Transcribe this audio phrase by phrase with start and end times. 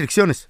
[0.00, 0.49] restricciones.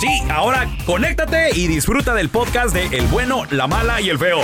[0.00, 4.38] Sí, ahora conéctate y disfruta del podcast de El bueno, la mala y el feo.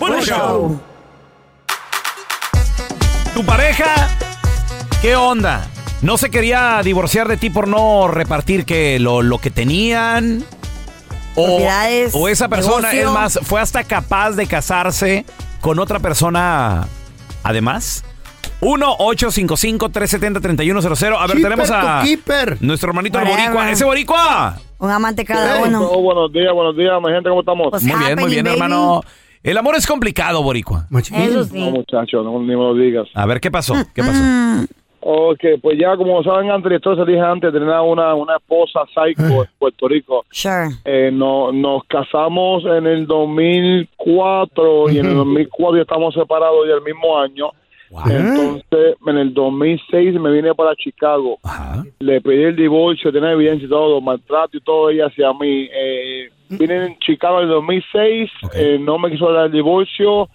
[0.00, 0.80] ¡Buen show!
[3.34, 4.08] Tu pareja,
[5.02, 5.66] ¿qué onda?
[6.00, 10.42] ¿No se quería divorciar de ti por no repartir que lo, lo que tenían?
[11.34, 11.58] O,
[12.30, 13.08] esa persona, negocio.
[13.08, 15.26] es más, fue hasta capaz de casarse
[15.60, 16.86] con otra persona
[17.42, 18.02] además.
[18.62, 21.16] 1-855-370-3100.
[21.18, 22.56] A ver, tenemos a keeper.
[22.62, 23.70] nuestro hermanito el boricua.
[23.70, 24.58] ¡Ese boricua!
[24.78, 25.64] Un amante cada Hey.
[25.68, 25.88] uno.
[25.90, 27.68] Oh, buenos días, buenos días, mi gente, ¿cómo estamos?
[27.70, 28.54] Pues Muy bien, muy bien, baby.
[28.56, 29.00] hermano.
[29.42, 30.86] El amor es complicado, boricua.
[30.98, 31.58] Eso No, sí.
[31.70, 33.06] muchachos, no, ni me lo digas.
[33.14, 33.74] A ver, ¿qué pasó?
[33.94, 34.22] ¿Qué pasó?
[34.22, 34.66] Mm,
[35.08, 39.44] Ok, pues ya como saben antes, esto se dije antes, tenía una, una esposa psycho
[39.44, 40.24] en Puerto Rico.
[40.32, 40.70] sure.
[40.84, 46.72] Eh, no, nos casamos en el 2004 y en el 2004 ya estamos separados y
[46.72, 47.50] el mismo año.
[47.90, 48.02] Wow.
[48.08, 51.38] Entonces, en el 2006 me vine para Chicago.
[51.44, 51.84] Ajá.
[52.00, 55.68] Le pedí el divorcio, tenía evidencia y todo, maltrato y todo ella hacia mí.
[55.72, 58.52] Eh, vine en Chicago en el 2006, Ok.
[58.56, 60.28] eh, no me quiso dar el divorcio.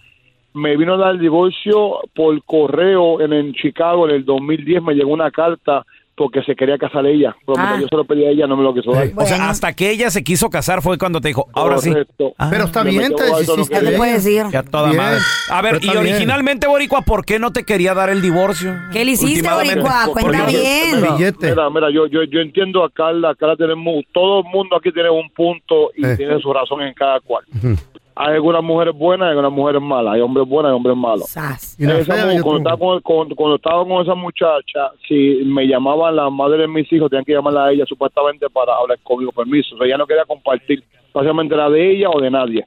[0.54, 4.82] Me vino a dar el divorcio por correo en, en Chicago en el 2010.
[4.82, 5.84] Me llegó una carta
[6.14, 7.34] porque se quería casar ella.
[7.46, 7.78] Pero Ah.
[7.80, 9.08] yo se lo pedí a ella, no me lo quiso dar.
[9.16, 11.88] O sea, hasta que ella se quiso casar fue cuando te dijo, ahora sí.
[11.90, 12.34] Correcto.
[12.38, 14.42] Ah, Pero está bien, te algo deshiciste lo ¿Qué que de te puedes ella.
[14.44, 14.52] decir?
[14.52, 14.96] ya toda Bien.
[14.98, 15.18] madre.
[15.50, 16.12] A ver, Pero y bien.
[16.14, 18.74] originalmente, Boricua, ¿por qué no te quería dar el divorcio?
[18.92, 19.48] ¿Qué le hiciste.
[19.48, 20.02] Boricua?
[20.06, 20.96] ¿Por- Cuenta bien.
[21.00, 21.50] Mira, Billete.
[21.50, 25.08] mira, mira, yo, yo, yo entiendo a Carla, Carla tenemos, todo el mundo aquí tiene
[25.10, 26.16] un punto y Eh.
[26.16, 27.44] tiene su razón en cada cual.
[27.56, 27.74] Ujú.
[28.14, 31.28] Hay algunas mujeres buenas y algunas mujeres malas, hay hombres buenos y hombres malos.
[31.30, 31.76] Sas.
[31.80, 34.90] Y la Esa fea, mu- yo cuando, estaba con, con- cuando estaba con esa muchacha,
[35.08, 38.74] si me llamaban la madre de mis hijos, tenían que llamarla a ella supuestamente para
[38.76, 39.74] hablar conmigo, permiso.
[39.74, 40.84] O sea, ella no quería compartir,
[41.14, 42.66] básicamente era de ella o de nadie.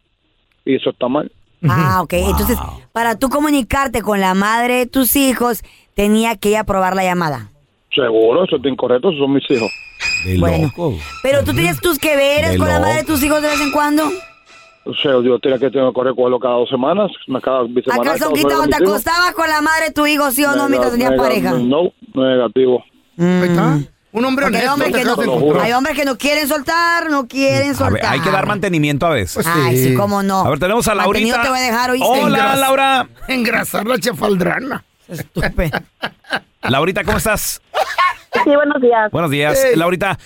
[0.66, 1.32] Y eso está mal.
[1.68, 2.14] Ah, ok.
[2.14, 2.58] Entonces,
[2.92, 5.62] para tú comunicarte con la madre de tus hijos,
[5.94, 7.52] tenía que ella aprobar la llamada.
[7.94, 9.72] Seguro, eso está incorrecto, esos son mis hijos.
[10.26, 10.68] De Bueno.
[10.76, 10.96] loco.
[11.24, 13.62] Pero tú tenías tus que veres De con la madre de tus hijos de vez
[13.62, 14.04] en cuando.
[14.85, 17.12] O sea, yo tenía que tener que correr cogerlo cada dos semanas,
[17.44, 18.01] cada bisemana.
[18.03, 20.56] ¿Acaso, cada dos Quita, semanas te acostabas con la madre de tu hijo, sí o
[20.56, 21.51] no, Nega- mientras tenías nega- pareja?
[21.53, 22.84] No, negativo.
[23.18, 23.79] Ahí está.
[24.12, 24.73] Un hombre Porque hay honesto.
[24.85, 25.62] hombres, que no, Te lo juro.
[25.62, 28.13] hay hombres que no quieren soltar, no quieren A ver, soltar.
[28.13, 29.34] hay que dar mantenimiento a veces.
[29.44, 30.46] Pues Ay, sí, cómo no.
[30.46, 31.41] A ver, tenemos a Mantenido Laurita.
[31.41, 32.07] te voy a dejar, ¿oíste?
[32.07, 33.07] Hola, Engras- Laura.
[33.28, 34.85] Engrasar la chefaldrana.
[35.09, 35.79] Estúpido.
[36.62, 37.62] Laurita, ¿cómo estás?
[38.44, 39.12] Sí, buenos días.
[39.12, 39.59] Buenos días.
[39.66, 39.75] Hey.
[39.75, 40.17] Laurita,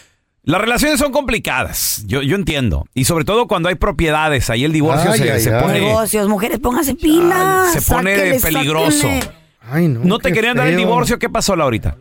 [0.49, 2.03] las relaciones son complicadas.
[2.07, 2.85] Yo, yo entiendo.
[2.95, 4.49] Y sobre todo cuando hay propiedades.
[4.49, 5.61] Ahí el divorcio Ay, se, ay, se ay.
[5.61, 5.79] pone...
[5.81, 7.71] Negocios, mujeres, pónganse pilas.
[7.73, 8.91] Se pone Sáquenle, peligroso.
[9.07, 9.29] sáquenle.
[9.71, 9.99] Ay, no.
[10.03, 10.85] ¿No te qué querían dar el feo.
[10.87, 11.19] divorcio?
[11.19, 11.95] ¿Qué pasó, Laurita?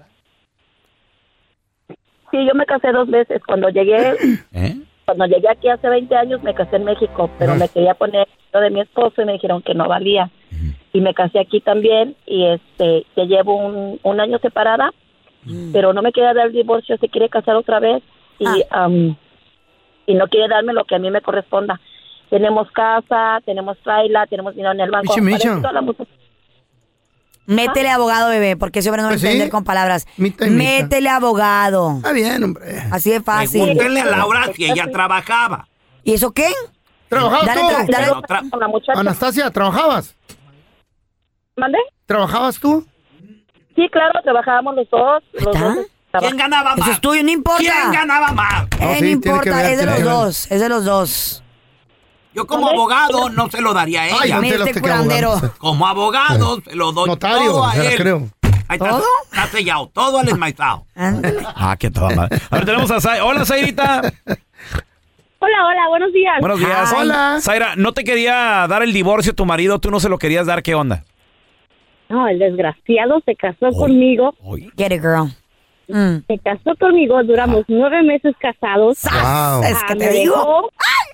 [2.31, 3.43] Sí, yo me casé dos veces.
[3.47, 4.15] Cuando llegué,
[4.53, 4.77] ¿Eh?
[5.05, 8.61] cuando llegué aquí hace 20 años, me casé en México, pero me quería poner lo
[8.61, 10.31] de mi esposo y me dijeron que no valía.
[10.93, 14.91] Y me casé aquí también y este, ya llevo un, un año separada,
[15.73, 18.03] pero no me quería dar el divorcio, se quiere casar otra vez
[18.39, 19.17] y, am,
[20.07, 21.81] y no quiere darme lo que a mí me corresponda.
[22.31, 25.17] Tenemos casa, tenemos traila, tenemos dinero en el banco.
[25.19, 25.49] Michi.
[27.47, 29.27] Métele abogado, bebé, porque ese hombre no va a Pues sí.
[29.29, 30.07] entender con palabras.
[30.19, 30.45] Mita.
[30.47, 31.97] Métele abogado.
[31.97, 32.83] Está bien, hombre.
[32.93, 33.63] Así de fácil.
[33.63, 35.67] Pregúntenle a Laura si ella trabajaba.
[36.05, 36.49] ¿Y eso qué?
[37.09, 37.67] ¿Trabajabas Dale, tú?
[37.69, 38.07] tra- dale.
[38.29, 39.01] Pero con la muchacha.
[39.01, 40.15] Anastasia, ¿trabajabas?
[41.57, 41.79] ¿Mande?
[42.05, 42.87] ¿Trabajabas tú?
[43.75, 45.23] Sí, claro, trabajábamos los dos.
[45.33, 45.75] Los ¿Está?
[45.75, 47.91] dos traba- ganaba Eso es tuyo, no importa.
[47.93, 48.67] ganaba más?
[48.81, 51.43] No, sí, importa, ver, es de los dos, es de los dos.
[52.35, 55.41] Yo como abogado no se lo daría a Ay, Mira Tela, este curandero.
[55.59, 58.29] Como abogado se lo doy Notario, la creo.
[58.69, 59.03] Ahí ¿Todo?
[59.33, 60.87] está sellado, todo al enmaizado.
[60.95, 61.41] Ándale.
[61.57, 62.39] Ah, qué toda madre.
[62.51, 63.25] A ver, tenemos a Zaira.
[63.25, 64.03] Hola, Zairita.
[65.41, 66.35] Hola, hola, buenos días.
[66.41, 66.93] Buenos días.
[66.93, 66.97] Hi.
[67.01, 67.39] Hola.
[67.41, 69.79] Zaira, ¿no te quería dar el divorcio tu marido?
[69.81, 70.63] ¿Tú no se lo querías dar?
[70.63, 71.05] ¿Qué onda?
[72.09, 74.35] No, el desgraciado se casó conmigo.
[74.77, 75.33] Get it, girl.
[75.89, 76.19] Mm.
[76.27, 78.99] Se casó conmigo, duramos nueve meses casados.
[79.03, 79.63] Wow.
[79.63, 80.71] Es que Ah, te me digo.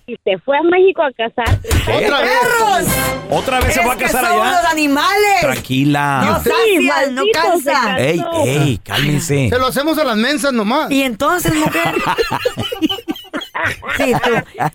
[0.07, 1.59] Y se fue a México a casar.
[1.65, 2.31] Otra vez.
[2.31, 2.89] ¡Perros!
[3.31, 4.51] ¿Otra vez se fue a casar allá?
[4.63, 5.41] los animales.
[5.41, 6.23] Tranquila.
[6.27, 7.97] No Sí, no casó.
[7.99, 9.49] Ey, ey, cálmense.
[9.49, 10.91] Se lo hacemos a las mensas nomás.
[10.91, 11.95] Y entonces, mujer.
[13.97, 14.31] Sí, tú.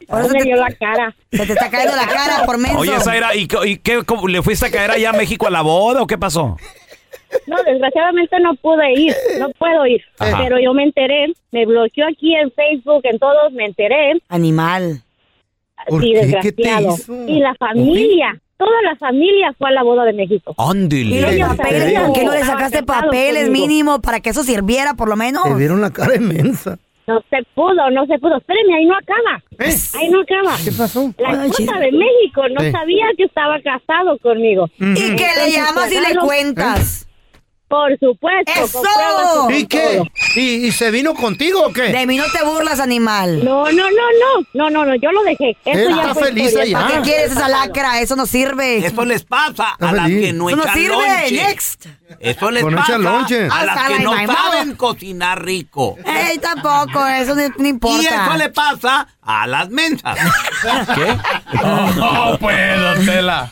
[0.08, 1.14] Por eso me te- dio la cara.
[1.32, 2.80] se te está cayendo la cara por menso.
[2.80, 5.62] Oye, Zaira, ¿y, y qué, cómo, le fuiste a caer allá a México a la
[5.62, 6.58] boda o qué pasó?
[7.48, 10.02] No, desgraciadamente no pude ir, no puedo ir.
[10.20, 10.40] Ajá.
[10.44, 14.20] Pero yo me enteré, me bloqueó aquí en Facebook, en todos, me enteré.
[14.30, 15.02] Animal.
[15.88, 16.20] ¿Por Sí, qué?
[16.42, 16.96] ¿Qué te desgraciado.
[16.96, 17.28] hizo?
[17.28, 20.54] Y la familia, toda la familia fue a la boda de México.
[20.58, 21.22] Ándale.
[22.06, 23.66] ¿por qué no le sacaste papeles conmigo.
[23.68, 25.44] mínimo para que eso sirviera por lo menos?
[25.44, 26.78] Te vieron la cara inmensa.
[27.08, 28.38] No se pudo, no se pudo.
[28.38, 29.42] Espéreme, ahí no acaba.
[29.58, 29.74] ¿Eh?
[30.00, 30.56] Ahí no acaba.
[30.64, 31.12] ¿Qué pasó?
[31.18, 34.70] La esposa de México no sabía que estaba casado conmigo.
[34.78, 37.08] ¿Y que le llamas y le cuentas?
[37.70, 38.52] Por supuesto.
[38.52, 39.48] ¡Eso!
[39.52, 40.04] y ¿Y con qué?
[40.36, 41.84] ¿Y, y se vino contigo o qué?
[41.84, 43.46] De mí no te burlas, animal.
[43.46, 44.48] No, no, no, no.
[44.56, 45.56] No, no, no, yo lo dejé.
[45.66, 46.80] Eso Él ya está fue feliz allá.
[46.80, 48.00] ¿Para qué quieres esa lacra?
[48.02, 48.86] Eso no sirve.
[48.86, 50.96] Eso les pasa a las que no Eso no sirve.
[50.96, 51.32] lonche.
[51.32, 51.86] Next.
[52.20, 52.98] Eso les pasa a
[53.66, 55.96] las que no saben cocinar rico.
[56.06, 57.06] Ey, tampoco.
[57.06, 58.02] Eso no, no importa.
[58.02, 60.18] Y eso le pasa a las mensas.
[61.96, 63.52] No puedo, Tela.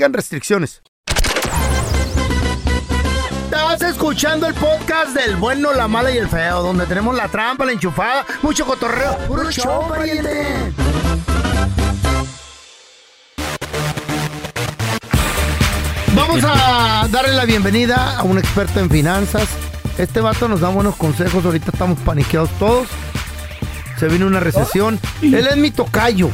[0.00, 0.82] aplican restricciones.
[3.44, 7.66] Estás escuchando el podcast del bueno, la mala y el feo, donde tenemos la trampa,
[7.66, 9.18] la enchufada, mucho cotorreo.
[9.28, 10.72] ¡Puro show, pariente!
[16.14, 19.48] Vamos a darle la bienvenida a un experto en finanzas.
[19.98, 21.44] Este vato nos da buenos consejos.
[21.44, 22.88] Ahorita estamos paniqueados todos.
[23.98, 24.98] Se viene una recesión.
[25.20, 26.30] Él es mi tocayo.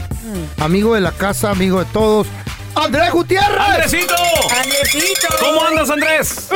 [0.58, 2.28] Amigo de la casa, amigo de todos.
[2.76, 3.58] ¡Andrés Gutiérrez!
[3.58, 4.14] ¡Andresito!
[4.62, 5.28] Andresito.
[5.40, 6.48] ¿Cómo andas, Andrés?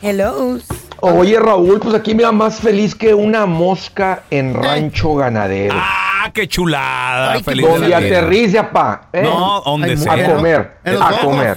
[0.00, 0.58] Hello.
[1.00, 5.74] Oye, Raúl, pues aquí me va más feliz que una mosca en rancho ganadero.
[5.78, 7.32] ¡Ah, qué chulada!
[7.32, 8.18] Ay, qué Feliz de Donde la vida.
[8.18, 9.08] aterrice, apá.
[9.12, 9.22] ¿eh?
[9.22, 10.12] No, donde sea.
[10.14, 11.20] A comer, En los a ojos.
[11.20, 11.56] comer.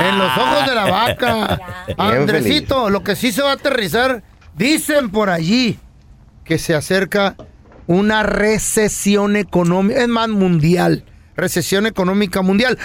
[0.00, 1.58] En los ojos de la vaca.
[1.96, 4.22] Andresito, lo que sí se va a aterrizar,
[4.54, 5.78] dicen por allí
[6.44, 7.36] que se acerca
[7.86, 11.04] una recesión económica, es más mundial,
[11.36, 12.78] recesión económica mundial.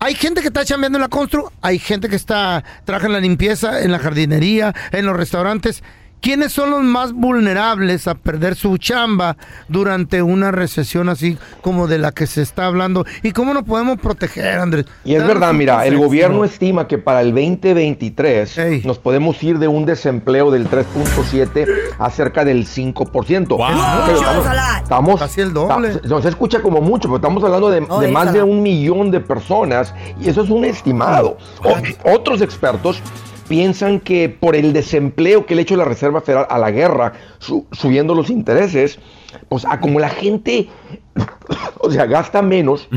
[0.00, 3.20] Hay gente que está chambeando en la constru, hay gente que está trabaja en la
[3.20, 5.82] limpieza, en la jardinería, en los restaurantes.
[6.20, 9.36] ¿Quiénes son los más vulnerables a perder su chamba
[9.68, 13.04] durante una recesión así como de la que se está hablando?
[13.22, 14.86] ¿Y cómo nos podemos proteger, Andrés?
[15.04, 18.82] Y es verdad, mira, el gobierno estima que para el 2023 Ey.
[18.84, 21.66] nos podemos ir de un desempleo del 3.7
[21.98, 23.48] a cerca del 5%.
[23.48, 23.66] Wow.
[24.06, 24.80] Pero ojalá.
[24.82, 26.00] estamos Casi el doble.
[26.04, 29.10] No se escucha como mucho, pero estamos hablando de, No, de más de un millón
[29.10, 31.38] de personas y eso es un estimado.
[31.62, 33.00] O- otros expertos
[33.48, 37.12] piensan que por el desempleo que le ha hecho la Reserva Federal a la guerra,
[37.38, 38.98] su- subiendo los intereses,
[39.48, 40.68] pues a como la gente,
[41.80, 42.88] o sea, gasta menos,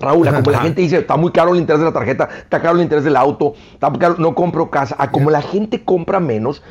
[0.00, 2.60] Raúl, a como la gente dice, está muy caro el interés de la tarjeta, está
[2.62, 6.20] caro el interés del auto, está caro, no compro casa, a como la gente compra
[6.20, 6.62] menos,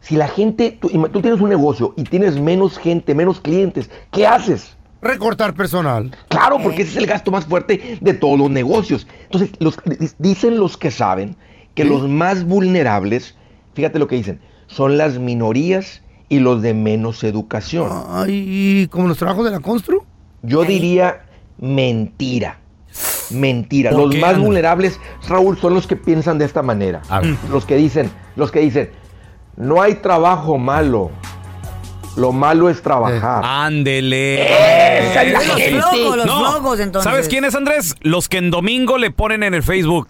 [0.00, 4.26] si la gente, tú, tú tienes un negocio y tienes menos gente, menos clientes, ¿qué
[4.26, 4.76] haces?
[5.02, 6.10] Recortar personal.
[6.28, 9.06] Claro, porque ese es el gasto más fuerte de todos los negocios.
[9.24, 9.76] Entonces, los,
[10.18, 11.36] dicen los que saben
[11.76, 13.36] que los más vulnerables,
[13.74, 17.88] fíjate lo que dicen, son las minorías y los de menos educación.
[18.08, 20.04] Ay, como los trabajos de la constru.
[20.42, 21.26] Yo diría
[21.58, 22.58] mentira.
[23.30, 23.90] Mentira.
[23.90, 27.02] ¿Por Los qué, más vulnerables, Raúl, son los que piensan de esta manera.
[27.50, 28.90] Los que dicen, los que dicen,
[29.56, 31.10] no hay trabajo malo.
[32.16, 33.42] Lo malo es trabajar.
[33.44, 34.44] Ándele.
[35.10, 37.10] Esa es la Los flojos, los No, flojos, entonces.
[37.10, 37.94] ¿Sabes quién es, Andrés?
[38.00, 40.08] Los que en domingo le ponen en el Facebook.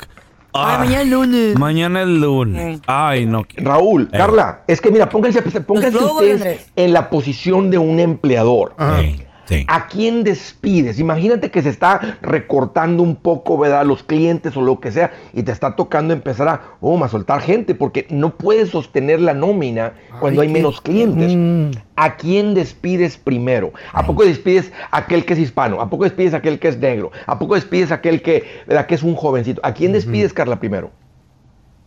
[0.58, 1.58] Ay, Ah, mañana es lunes.
[1.58, 2.80] Mañana es lunes.
[2.86, 3.44] Ay, no.
[3.56, 4.16] Raúl, Eh.
[4.16, 6.70] Carla, es que mira, pónganse, pónganse flojos, ustedes Andrés.
[6.76, 8.74] en la posición de un empleador.
[8.78, 9.00] Ajá.
[9.00, 9.64] Sí, sí.
[9.68, 10.98] ¿A quién despides?
[10.98, 13.84] Imagínate que se está recortando un poco, ¿verdad?
[13.86, 17.40] Los clientes o lo que sea, y te está tocando empezar a, oh, a soltar
[17.40, 21.78] gente, porque no puedes sostener la nómina cuando hay qué- menos clientes.
[21.96, 23.72] ¿A quién despides primero?
[23.92, 25.80] ¿A poco despides a aquel que es hispano?
[25.80, 27.10] ¿A poco despides a aquel que es negro?
[27.26, 28.86] ¿A poco despides a aquel que, ¿verdad?
[28.86, 29.60] que es un jovencito?
[29.64, 30.90] ¿A quién despides, Carla, primero?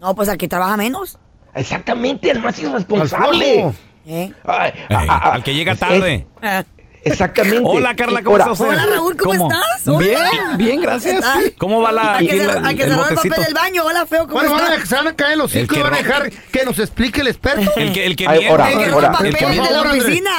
[0.02, 1.20] No, pues al que trabaja menos.
[1.54, 3.64] Exactamente, el más irresponsable.
[3.64, 3.74] Al
[4.08, 4.34] ¿Eh?
[4.46, 6.26] Ay, Ey, a- a- al que llega es- tarde.
[6.42, 6.66] Es-
[7.04, 7.62] exactamente.
[7.64, 8.68] Hola, Carla, ¿cómo Ahora, está usted?
[8.78, 9.88] Hola, Raúl, ¿cómo, estás?
[9.88, 10.00] Hola.
[10.00, 11.26] Bien, bien, gracias.
[11.58, 13.84] ¿Cómo va la, Al que, se, la- al que el papel del baño.
[13.86, 14.90] Hola, feo, ¿cómo Bueno, van a, estás?
[14.90, 17.72] se van a caer los cinco y van a dejar que nos explique el experto.
[17.78, 20.32] El que, el que Ay, ahora, El que ahora, el que- de la oficina.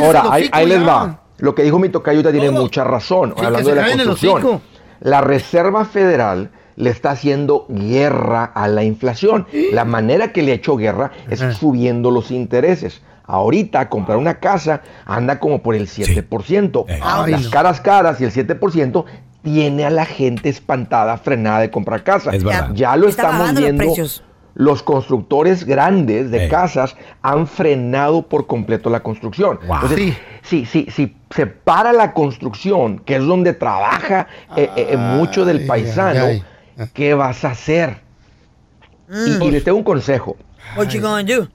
[0.00, 1.22] Ahora, ahí, les va.
[1.38, 2.60] Lo que dijo mi tocayuta tiene Todo.
[2.62, 3.32] mucha razón.
[3.32, 4.60] que hablando se de la construcción.
[5.00, 9.46] La Reserva Federal le está haciendo guerra a la inflación.
[9.72, 13.02] La manera que le ha hecho guerra es subiendo los intereses.
[13.28, 16.84] Ahorita comprar una casa anda como por el 7%.
[16.88, 16.98] Eh.
[17.02, 17.50] Ay, Las no.
[17.50, 19.04] caras caras y el 7%
[19.42, 22.30] tiene a la gente espantada, frenada de comprar casa.
[22.32, 22.70] Es verdad.
[22.74, 23.84] Ya lo Está estamos los viendo.
[24.54, 26.48] Los constructores grandes de Eh.
[26.48, 29.60] casas han frenado por completo la construcción.
[29.66, 29.74] Wow.
[29.82, 29.98] Entonces,
[30.42, 30.64] Sí.
[30.64, 35.66] si, si, si se para la construcción, que es donde trabaja eh, eh, mucho del
[35.66, 36.42] paisano, ay,
[36.78, 36.88] ay.
[36.94, 37.98] ¿qué vas a hacer?
[39.10, 40.36] Y, y les tengo un consejo.
[40.76, 41.46] What you gonna do?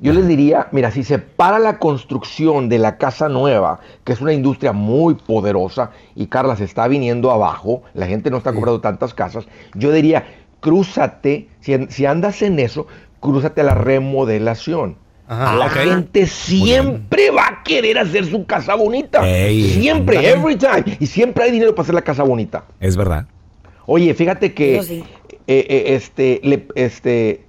[0.00, 4.20] Yo les diría, mira, si se para la construcción de la casa nueva, que es
[4.20, 8.80] una industria muy poderosa, y Carla se está viniendo abajo, la gente no está comprando
[8.80, 10.24] tantas casas, yo diría,
[10.60, 12.86] crúzate, si, si andas en eso,
[13.20, 14.96] crúzate a la remodelación.
[15.32, 15.54] Ajá.
[15.54, 19.24] la gente siempre va a querer hacer su casa bonita.
[19.24, 20.96] Ey, siempre, every time.
[20.98, 22.64] Y siempre hay dinero para hacer la casa bonita.
[22.80, 23.26] Es verdad.
[23.86, 25.04] Oye, fíjate que Eso sí.
[25.46, 27.44] eh, eh, este, le, este,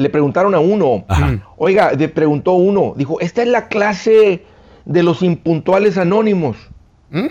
[0.00, 1.38] le preguntaron a uno, Ajá.
[1.58, 4.44] oiga, le preguntó uno, dijo, esta es la clase
[4.86, 6.56] de los impuntuales anónimos.
[7.10, 7.26] ¿Mm?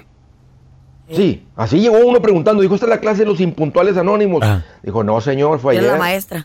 [1.11, 4.41] Sí, así llegó uno preguntando, dijo, esta es la clase de los impuntuales anónimos.
[4.43, 4.63] Ah.
[4.83, 5.91] Dijo, no, señor, fue ayer.
[5.91, 6.43] la maestra.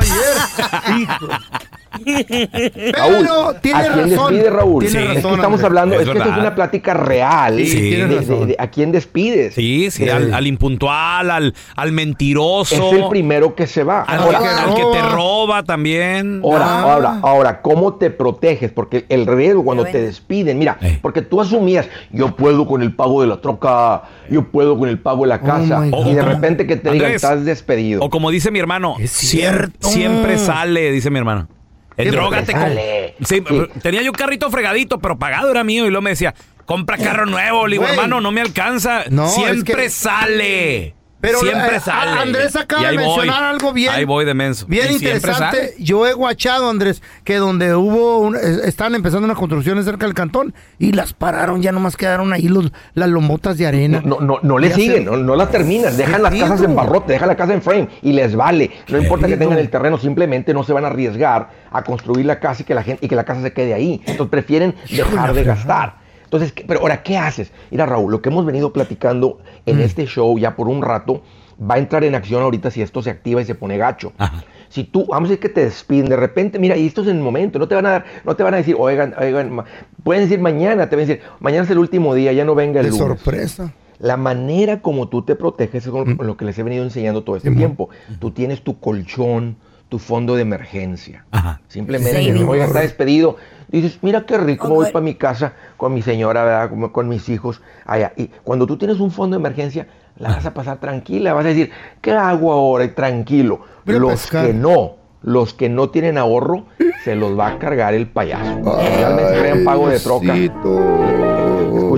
[0.00, 1.06] Ayer.
[1.92, 4.32] Raúl, Pero tiene ¿a quién razón.
[4.32, 4.84] despide, Raúl?
[4.86, 5.16] Tiene Sí.
[5.18, 7.80] es que estamos hablando, Es es, que esto es una plática real Sí, Sí.
[7.80, 8.40] tienes de, razón.
[8.40, 9.54] de- de a quién despides.
[9.54, 12.74] Sí, sí, al, al impuntual, al, al mentiroso.
[12.74, 14.02] Es el primero que se va.
[14.02, 15.62] Al, Ahora, que, al que te roba.
[15.64, 16.40] también.
[16.42, 16.92] Ahora, Ah.
[16.92, 18.70] ahora, ahora, ¿cómo te proteges?
[18.72, 20.98] Porque el riesgo cuando te despiden, mira, Eh.
[21.02, 24.98] porque tú asumías, yo puedo con el pago de la troca, yo puedo con el
[24.98, 28.02] pago de la casa, my y de repente que te digan, Andrés, estás despedido.
[28.02, 29.88] O como dice mi hermano, Es siempre, cierto.
[29.88, 31.48] siempre sale, dice mi hermano.
[31.96, 33.14] El Siempre drogate con- sale.
[33.24, 33.80] Sí, Sí.
[33.82, 35.86] tenía yo un carrito fregadito, pero pagado era mío.
[35.86, 36.34] Y luego me decía,
[36.64, 37.66] compra carro nuevo.
[37.66, 39.04] Le digo, hermano, no me alcanza.
[39.10, 40.94] No, siempre es que- sale.
[41.22, 42.20] Pero siempre eh, sale.
[42.20, 43.06] Andrés acaba de voy.
[43.06, 43.92] mencionar algo bien.
[43.92, 44.66] Ahí voy de menso.
[44.66, 45.74] Bien Y interesante.
[45.78, 50.52] Yo he guachado, Andrés, que donde hubo, un- están empezando unas construcciones cerca del cantón
[50.80, 54.02] y las pararon, ya nomás quedaron ahí los, las lomotas de arena.
[54.04, 57.12] No, no, no le siguen, no, no las terminan, dejan las ¿Qué casas en barrote,
[57.12, 58.70] dejan la casa en frame y les vale.
[58.88, 62.40] No importa que tengan el terreno, simplemente no se van a arriesgar a construir la
[62.40, 64.02] casa y que la gente y que la casa se quede ahí.
[64.06, 66.01] Entonces prefieren dejar de gastar.
[66.32, 67.52] Entonces, ¿qué- pero ahora, ¿qué haces?
[67.70, 69.80] Mira, Raúl, lo que hemos venido platicando en Mm.
[69.82, 71.20] este show ya por un rato
[71.60, 74.12] va a entrar en acción ahorita si esto se activa y se pone gacho.
[74.16, 74.42] Ajá.
[74.70, 77.18] Si tú, vamos a decir que te despiden, de repente, mira, y esto es en
[77.18, 79.64] el momento, no te van a dar, no te van a decir, oigan, oigan, ma-".
[80.02, 82.80] pueden decir mañana, te van a decir, mañana es el último día, ya no venga
[82.80, 83.06] el de lunes.
[83.06, 83.74] sorpresa.
[83.98, 87.22] La manera como tú te proteges es con con lo que les he venido enseñando
[87.24, 87.90] todo este tiempo.
[88.18, 89.56] Tú tienes tu colchón,
[89.92, 91.26] tu fondo de emergencia.
[91.32, 91.60] Ajá.
[91.68, 92.48] Simplemente, Saving.
[92.48, 93.36] oiga, está despedido.
[93.68, 96.70] Dices, mira qué rico, me voy para mi casa con mi señora, ¿verdad?
[96.70, 98.14] Con, con mis hijos allá.
[98.16, 101.34] Y cuando tú tienes un fondo de emergencia, la vas a pasar tranquila.
[101.34, 101.70] Vas a decir,
[102.00, 102.84] ¿qué hago ahora?
[102.84, 103.60] Y Tranquilo.
[103.84, 104.46] Voy a Los pescar.
[104.46, 106.64] que no, los que no tienen ahorro,
[107.04, 108.62] se los va a cargar el payaso.
[108.64, 110.34] Realmente traen pago de troca.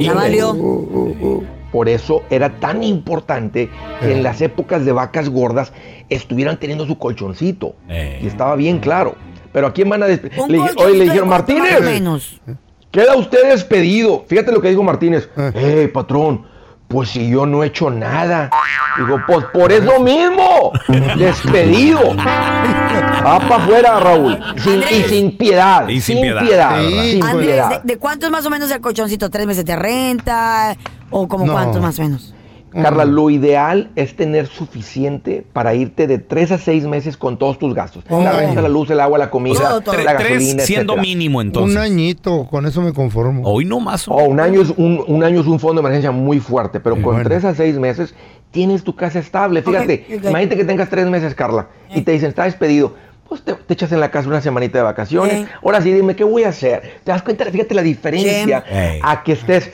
[0.00, 0.52] Ya valió.
[1.74, 3.68] Por eso era tan importante
[4.00, 5.72] que en las épocas de vacas gordas
[6.08, 7.74] estuvieran teniendo su colchoncito.
[7.88, 8.20] Eh.
[8.22, 9.16] Y estaba bien claro.
[9.52, 10.38] Pero ¿a quién van a despedir?
[10.48, 12.40] Le, hoy le dijeron, Martínez, menos.
[12.92, 14.24] queda usted despedido.
[14.28, 15.28] Fíjate lo que dijo Martínez.
[15.36, 15.52] Eh.
[15.56, 16.46] Eh, patrón,
[16.86, 18.50] pues si yo no he hecho nada.
[18.96, 20.70] Digo, pues por eso mismo,
[21.18, 22.14] despedido.
[23.26, 24.38] Va para afuera, Raúl.
[24.58, 25.88] Sin- y sin piedad.
[25.88, 26.76] Y sin sin piedad, piedad.
[26.76, 27.02] ¿verdad?
[27.04, 27.82] sin Andrés, piedad.
[27.82, 29.30] ¿de, de cuánto es más o menos el colchoncito?
[29.30, 30.76] ¿Tres meses de renta?
[31.16, 31.52] ¿O como No.
[31.52, 32.34] cuánto más o menos?
[32.72, 37.56] Carla, lo ideal es tener suficiente para irte de tres a seis meses con todos
[37.56, 38.02] tus gastos.
[38.10, 38.20] Oh.
[38.20, 39.96] La renta, la luz, el agua, la comida, Todo, todo.
[40.02, 41.02] la gasolina, tres siendo etcétera.
[41.02, 41.76] mínimo, entonces.
[41.76, 43.42] Un añito, con eso me conformo.
[43.44, 44.08] Hoy no más.
[44.08, 46.96] Oh, un año es un, un año es un fondo de emergencia muy fuerte, pero
[46.96, 47.22] con bueno.
[47.22, 48.12] tres a seis meses
[48.50, 49.62] tienes tu casa estable.
[49.62, 52.96] Fíjate, imagínate que tengas tres meses, Carla, y te dicen, está despedido.
[53.28, 55.46] Pues te, te echas en la casa una semanita de vacaciones.
[55.62, 56.82] Ahora sí, dime, ¿qué voy a hacer?
[57.04, 57.44] ¿Te das cuenta?
[57.44, 58.64] Fíjate la diferencia
[59.00, 59.70] a que estés...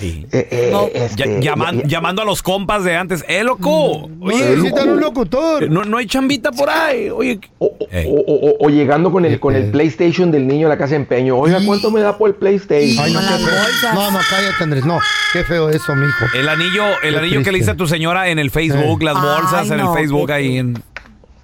[0.00, 0.26] Sí.
[0.32, 0.88] eh, eh, No.
[0.92, 3.24] Ya- este, llaman- ya- ya- llamando a los compas de antes.
[3.28, 4.08] ¡Eh, loco!
[4.20, 5.70] Oye, Oye, necesitan un locutor.
[5.70, 7.10] no, no hay chambita por ahí.
[7.10, 8.06] Oye, O, o- Ey.
[8.08, 10.96] o- o- o llegando con el, con el PlayStation del niño a la casa de
[10.96, 11.36] empeño.
[11.36, 13.04] Oiga, ¿cuánto me da por el PlayStation?
[13.04, 14.84] Ay, no, no, no, cállate, Andrés.
[14.84, 14.98] No,
[15.32, 16.24] qué feo eso, mijo.
[16.34, 19.04] el anillo, el Qué anillo que le hice a tu señora en el Facebook, Eh.
[19.04, 20.82] las Ay, bolsas en el Facebook qué ahí en.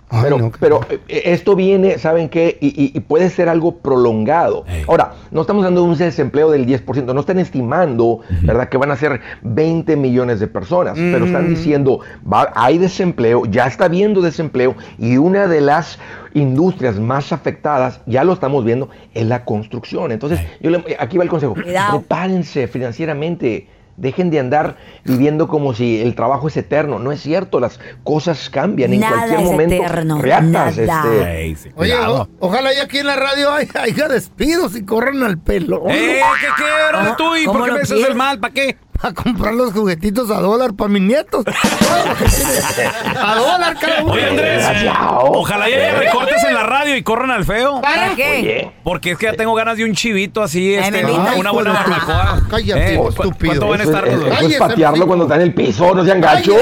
[0.08, 0.52] Ay, pero, no.
[0.60, 2.58] pero eh, esto viene, ¿saben qué?
[2.60, 4.64] Y, y- y puede ser algo prolongado.
[4.86, 8.96] Ahora, no estamos dando un desempleo del 10%, no están estimando, ¿verdad?, que van a
[8.96, 14.76] ser 20 millones de personas, pero están diciendo, va, hay desempleo, ya está habiendo desempleo,
[14.96, 15.98] y una de las
[16.34, 20.12] industrias más afectadas, ya lo estamos viendo, es la construcción.
[20.12, 21.98] Entonces, yo le- aquí va el consejo, Cuidado.
[21.98, 23.66] prepárense financieramente.
[23.96, 26.98] Dejen de andar viviendo como si el trabajo es eterno.
[26.98, 29.74] No es cierto, las cosas cambian en Nada cualquier es momento.
[29.76, 31.12] eterno, reatas, nada.
[31.14, 34.84] este, Ey, sí, Oye, o- ojalá y aquí en la radio hay- haya despidos y
[34.84, 35.84] corran al pelo.
[35.88, 37.36] ¡Eh, qué quiero ¿Cómo- tú!
[37.36, 38.38] ¿Y por qué me haces el mal?
[38.38, 38.76] ¿Para qué?
[39.06, 41.44] Para comprar los juguetitos a dólar para mis nietos.
[43.22, 44.12] a dólar cada uno.
[44.14, 44.64] Oye, Andrés,
[45.28, 47.80] ojalá ya haya recortes en la radio y corran al feo.
[47.80, 48.70] ¿Para qué?
[48.82, 51.72] Porque es que ya tengo ganas de un chivito así, Ay, este, me una, buena
[51.72, 52.42] barbacoa.
[52.50, 53.60] Cállate, Eh, ¿cu- estúpido.
[53.60, 54.08] ¿Cuánto van a eso es, estar?
[54.08, 56.56] es- los- eso es patearlo cuando está en el piso, no sean gachos.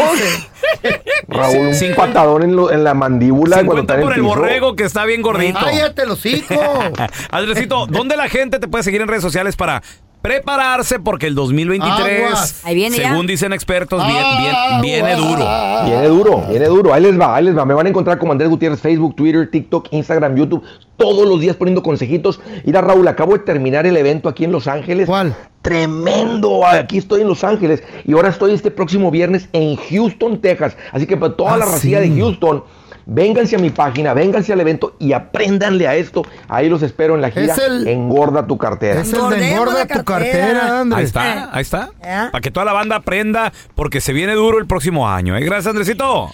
[1.28, 4.12] Raúl, un Sí, patadón en, lo- en la mandíbula cuando 50 está en el por
[4.14, 4.28] el piso.
[4.34, 5.58] borrego que está bien gordito.
[5.60, 6.58] Cállate los hijos.
[7.30, 9.82] Andresito, ¿dónde la gente te puede seguir en redes sociales para
[10.24, 10.98] prepararse?
[10.98, 12.60] Porque el 2023, Aguas.
[12.64, 13.10] Ahí viene ya.
[13.10, 15.46] según dicen expertos, bien, bien, viene duro.
[15.84, 16.94] Viene duro, viene duro.
[16.94, 17.64] Ahí les va, ahí les va.
[17.66, 20.62] Me van a encontrar como Andrés Gutiérrez, Facebook, Twitter, TikTok, Instagram, YouTube.
[20.96, 22.40] Todos los días poniendo consejitos.
[22.64, 25.06] Mira, Raúl, acabo de terminar el evento aquí en Los Ángeles.
[25.06, 25.34] ¿Cuál?
[25.60, 26.66] Tremendo.
[26.66, 27.82] Aquí estoy en Los Ángeles.
[28.06, 30.76] Y ahora estoy este próximo viernes en Houston, Texas.
[30.92, 32.08] Así que para toda Ah, la racía sí.
[32.10, 32.64] de Houston,
[33.06, 36.22] vénganse a mi página, vénganse al evento y apréndanle a esto.
[36.48, 37.52] Ahí los espero en la gira.
[37.54, 39.00] Es el- Engorda tu cartera.
[39.00, 40.80] Es el de engorda tu cartera.
[40.80, 40.98] Andrés.
[40.98, 41.90] Ahí está, ahí está.
[42.02, 42.28] ¿Ya?
[42.32, 45.36] Para que toda la banda aprenda, porque se viene duro el próximo año.
[45.36, 45.40] ¿eh?
[45.44, 46.30] Gracias, Andresito.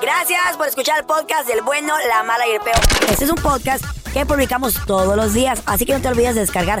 [0.00, 2.76] Gracias por escuchar el podcast del bueno, la mala y el peor.
[3.10, 6.40] Este es un podcast que publicamos todos los días, así que no te olvides de
[6.42, 6.80] descargar